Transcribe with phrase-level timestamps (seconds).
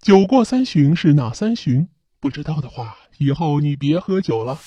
[0.00, 1.86] 酒过三巡是哪三巡？
[2.20, 4.58] 不知道的话，以后你别喝酒了。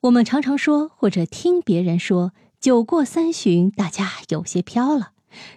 [0.00, 5.12] 我们常常说或者听别人说“酒过三巡”，大家有些飘了。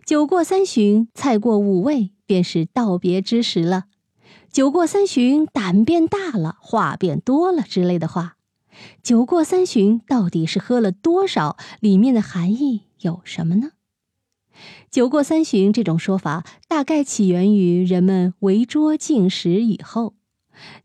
[0.05, 3.85] 酒过三巡，菜过五味，便是道别之时了。
[4.51, 8.37] 酒过三巡，胆变大了，话变多了之类的话。
[9.01, 11.57] 酒过三巡到底是喝了多少？
[11.79, 13.71] 里面的含义有什么呢？
[14.89, 20.15] 酒过三巡这种说法，大概起源于人们围桌进食以后。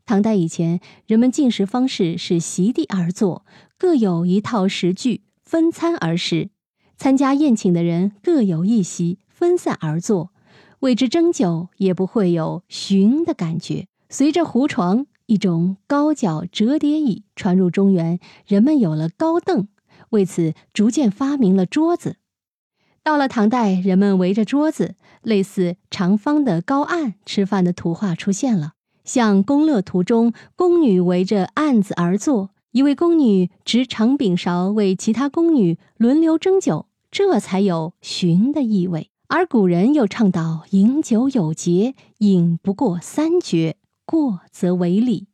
[0.05, 3.45] 唐代以前，人们进食方式是席地而坐，
[3.77, 6.49] 各有一套食具，分餐而食。
[6.95, 10.31] 参加宴请的人各有一席，分散而坐，
[10.79, 13.87] 为之斟酒也不会有巡的感觉。
[14.09, 19.67] 随着胡床一种高脚折叠椅传入中原，人们有了高凳，
[20.09, 22.15] 为此逐渐发明了桌子。
[23.07, 28.73] 到了唐代，人们围着桌子，类似长方的高案吃饭的图画出现了，
[29.05, 32.49] 像宫乐图中宫女围着案子而坐。
[32.71, 39.09] 一位宫女执长柄勺为其他宫女轮流斟酒，这才有巡的意味。
[39.29, 45.27] 而古人又倡导饮酒有节，饮不过三绝，过则为礼。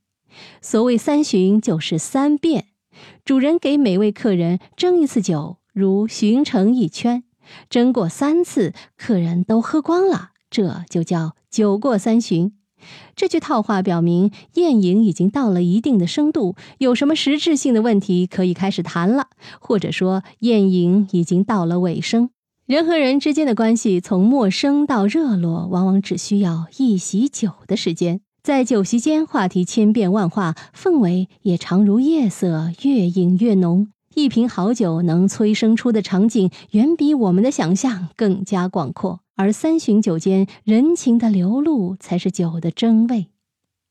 [0.61, 2.67] 所谓三巡，就是三遍。
[3.25, 7.23] 主人给每位客人斟一次酒，如巡城一圈，
[7.69, 12.53] 斟过三次，客人都喝光了，这就叫酒过三巡。
[13.15, 19.27] 这句套话表明，宴饮已经到了一定的深度，有什么实质性的问题可以开始谈了，
[19.61, 22.29] 或者说宴饮已经到了尾声。
[22.65, 28.19] 人和人之间的关系从陌生到热络，往往只需要一席酒的时间。
[28.41, 33.92] 在酒席间，话题千变万化，氛围也常如夜色，越饮越浓。
[34.15, 39.21] 一瓶好酒能催生出的场景，远比我们的想象更加广阔。
[39.35, 43.27] 而三巡酒间人情的流露，才是酒的真味。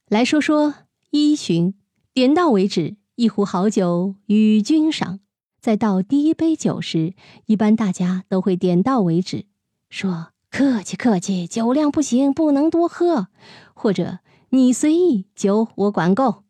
[0.08, 0.74] 来说说
[1.10, 1.74] 一巡，
[2.14, 5.18] 点到为止，一壶好酒与君赏。
[5.60, 7.14] 在倒第一杯酒时，
[7.46, 9.46] 一般大家都会点到为止，
[9.90, 13.28] 说客气客气，酒量不行，不能多喝，
[13.74, 16.44] 或者你随意，酒我管够。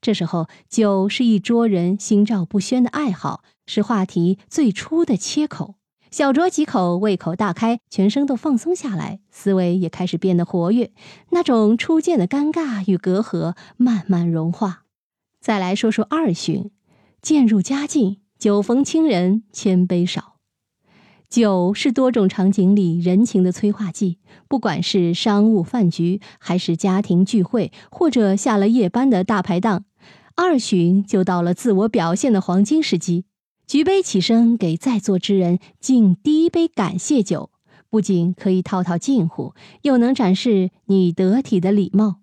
[0.00, 5.74] 这时候，酒是一桌人心照不宣的爱好，是话题最初的切口。
[6.10, 10.90] 小酌几口，胃口大开，全身都放松下来，思维也开始变得活跃。
[11.30, 14.84] 那种初见的尴尬与隔阂慢慢融化。
[15.40, 16.70] 再来说说二巡，
[17.20, 20.36] 渐入佳境，酒逢亲人千杯少。
[21.28, 29.84] 酒是多种场景里人情的催化剂，不管是商务饭局，还是家庭聚会，或者下了夜班的大排档，
[30.40, 33.24] 二巡就到了自我表现的黄金时机。
[33.66, 37.50] 举杯起身，给在座之人敬第一杯感谢酒，
[37.90, 42.20] 不仅可以套套近乎，又能展示你得体的礼貌。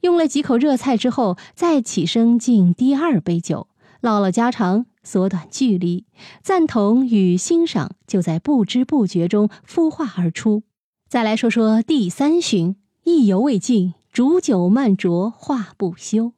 [0.00, 3.68] 用了几口热菜之后，再起身敬第二杯酒，
[4.00, 6.06] 唠唠家常，缩短距离，
[6.42, 10.62] 赞同与欣赏就在不知不觉中孵化而出。
[11.10, 16.32] 再来说说第三巡，意犹未尽，煮酒慢酌，话不休。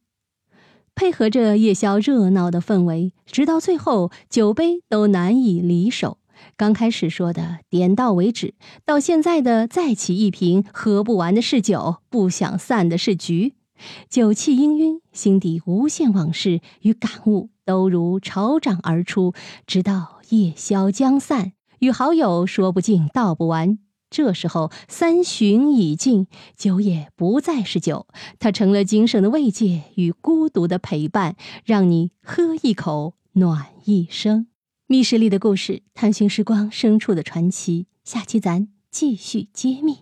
[0.94, 6.18] 配合着夜宵热闹的氛围，直到最后酒杯都难以离手。
[6.56, 8.54] 刚开始说的点到为止，
[8.84, 13.54] 到现在的再起一瓶，喝不完的是酒，不想散的是局。
[14.08, 19.34] 酒气氤氲，心底无限往事与感悟都如潮涨而出，
[19.66, 23.78] 直到夜宵将散，与好友说不尽道不完。
[24.12, 28.06] 这时候，三巡已尽，酒也不再是酒，
[28.38, 31.34] 它成了精神的慰藉与孤独的陪伴，
[31.64, 34.46] 让你喝一口暖一生。
[34.86, 37.86] 密室里的故事，探寻时光深处的传奇。
[38.04, 40.01] 下期咱继续揭秘。